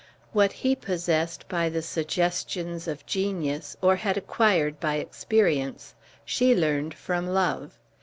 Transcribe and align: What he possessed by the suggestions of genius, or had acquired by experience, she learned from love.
What 0.33 0.51
he 0.65 0.75
possessed 0.75 1.47
by 1.47 1.69
the 1.69 1.83
suggestions 1.83 2.87
of 2.87 3.05
genius, 3.05 3.77
or 3.83 3.97
had 3.97 4.17
acquired 4.17 4.79
by 4.79 4.95
experience, 4.95 5.93
she 6.25 6.55
learned 6.55 6.95
from 6.95 7.27
love. 7.27 7.77